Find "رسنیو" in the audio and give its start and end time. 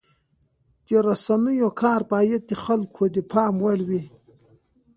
1.07-1.69